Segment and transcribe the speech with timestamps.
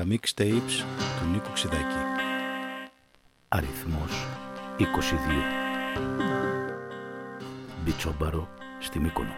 [0.00, 1.84] τα mixtapes του Νίκου Ξιδάκη.
[3.48, 4.26] Αριθμός
[4.78, 4.84] 22
[7.84, 9.34] Μπιτσόμπαρο στη Μύκονο.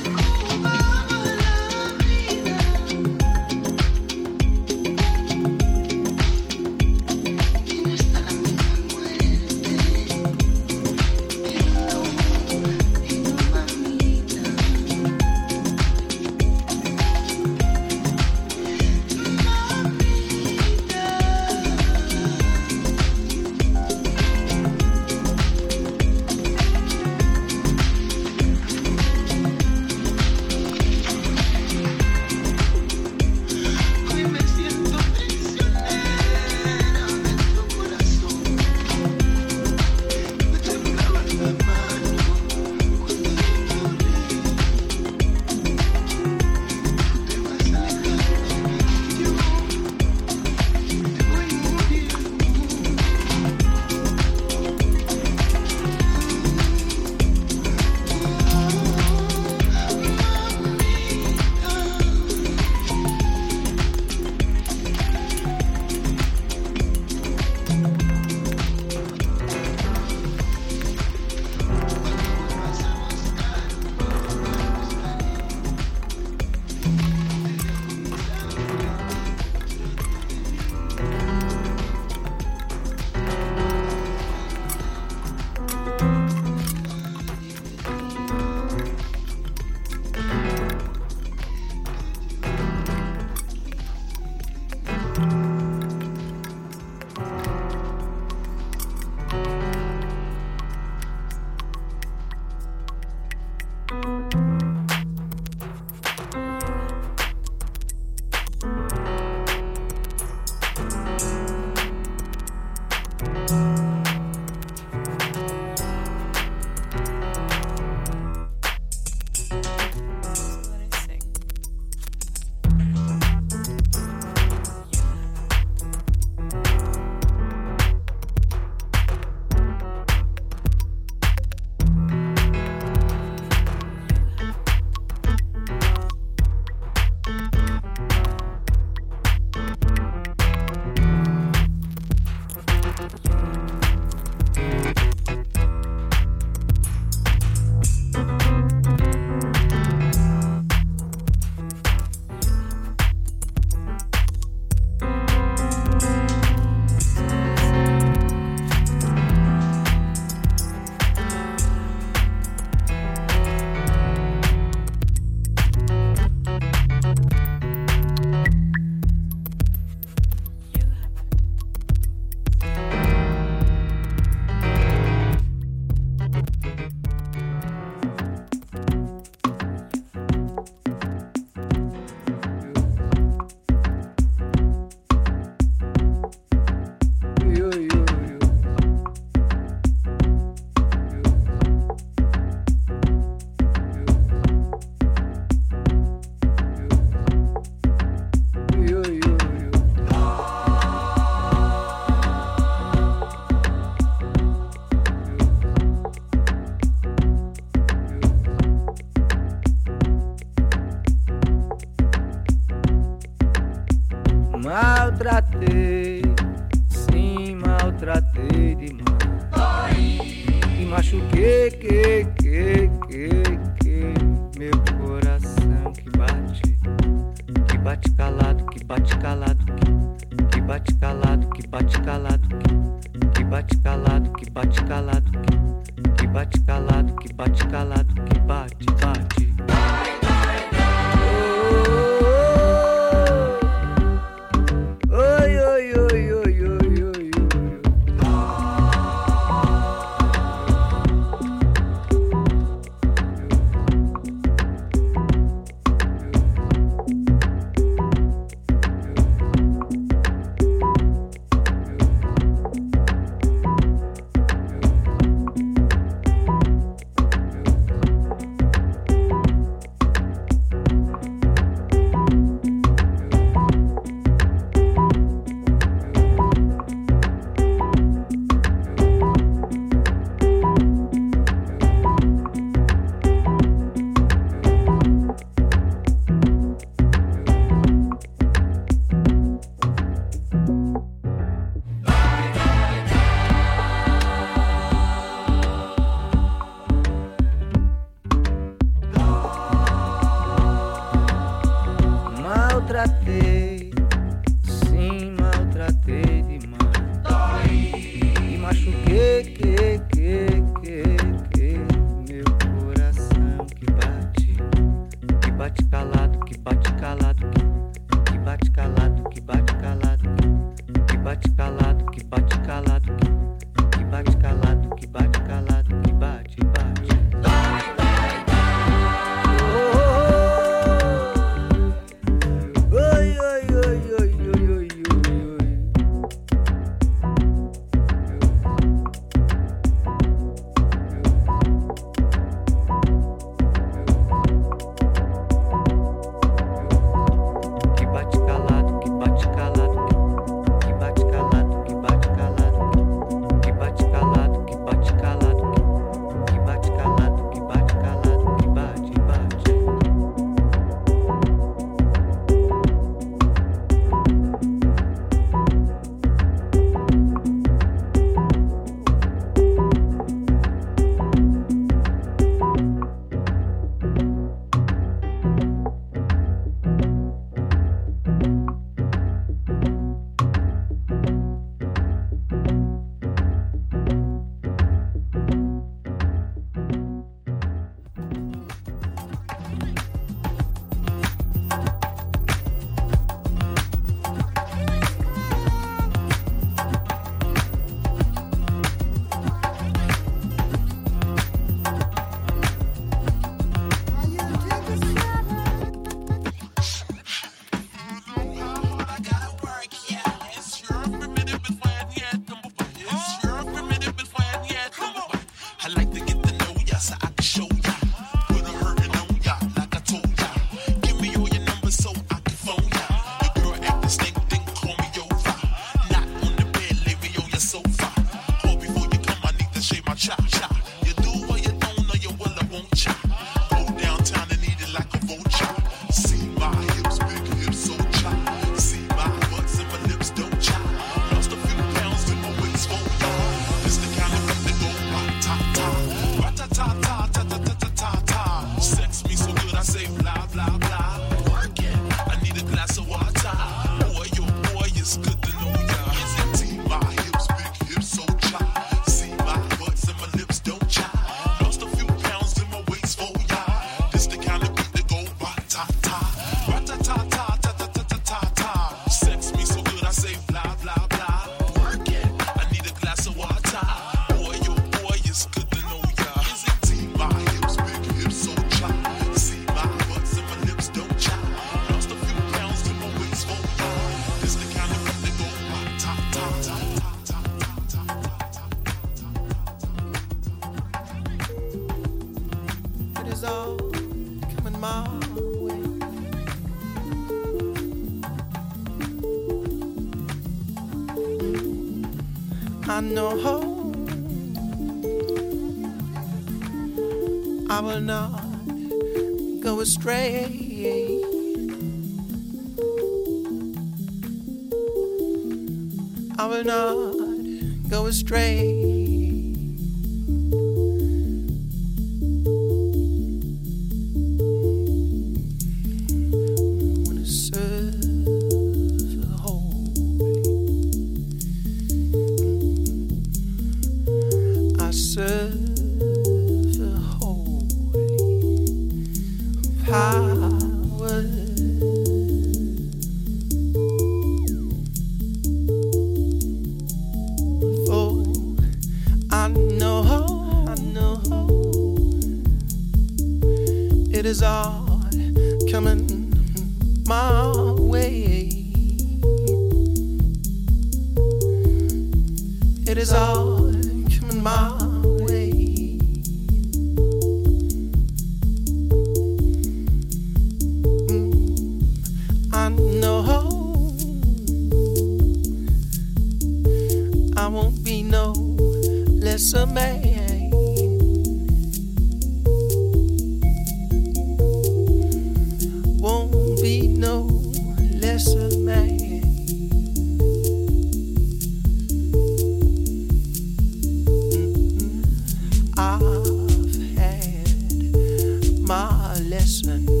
[599.51, 600.00] basement.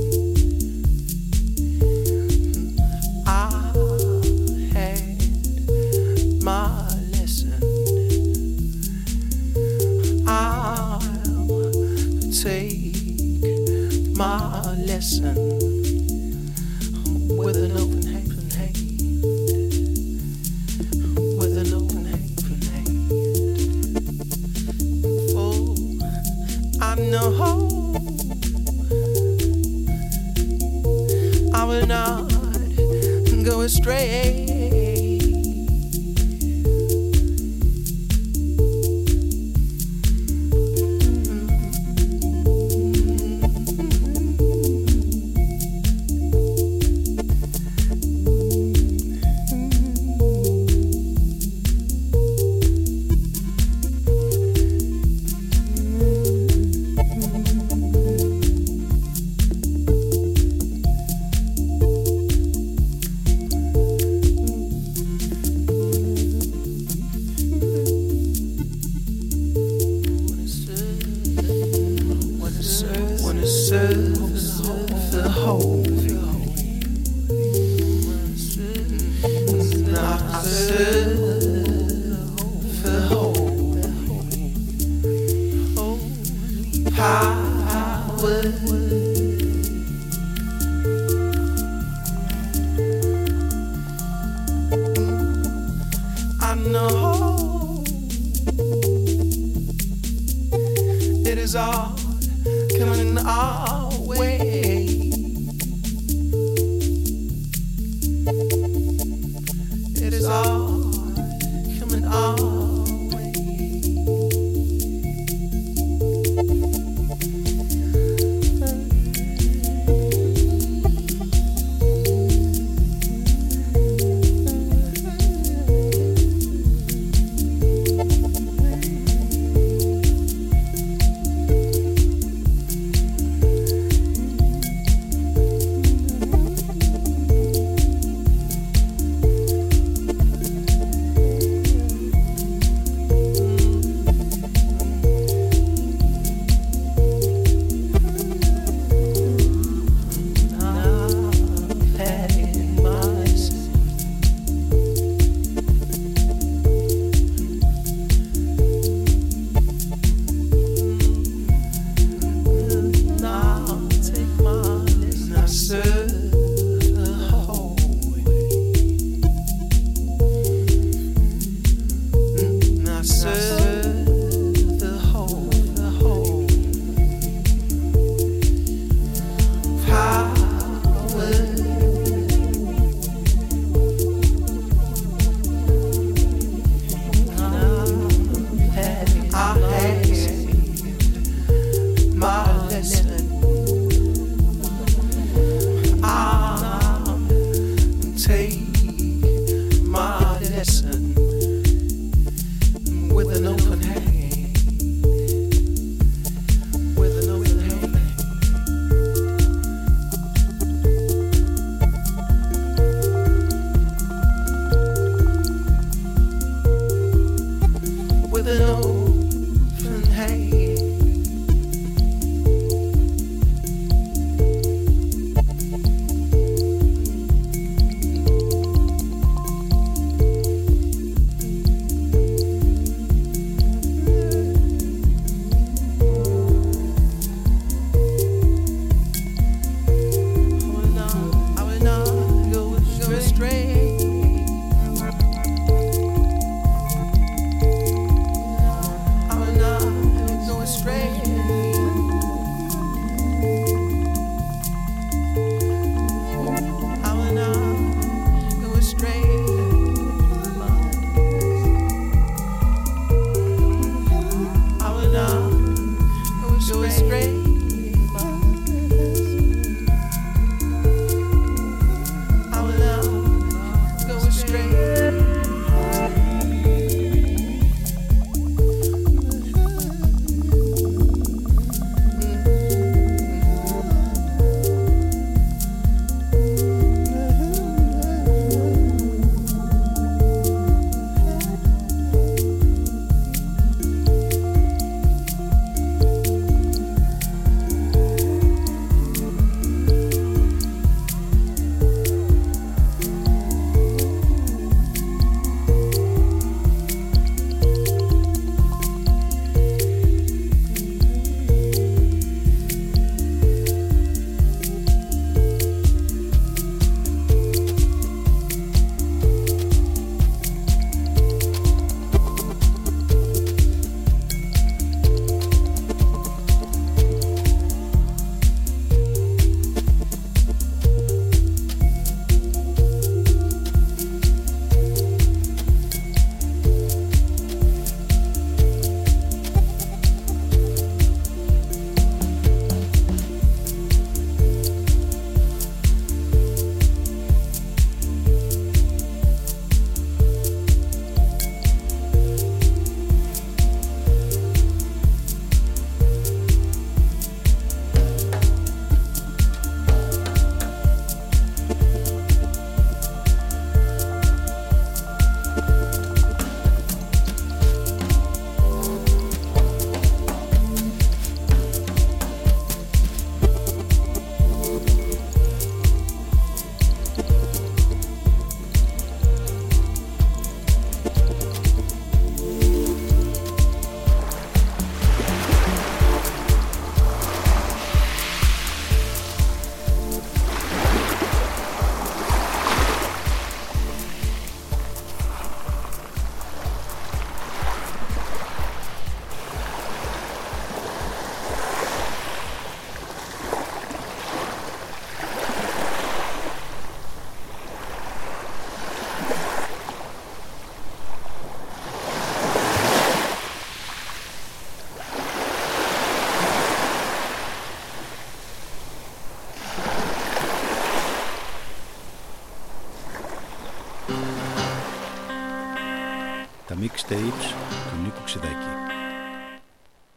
[427.11, 427.53] Mixtapes
[427.89, 428.73] του Νίκου Ξηδάκη.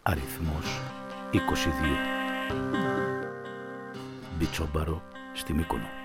[0.03, 0.81] Αριθμός
[1.33, 1.39] 22
[4.39, 6.04] Μπιτσόμπαρο στη Μύκονο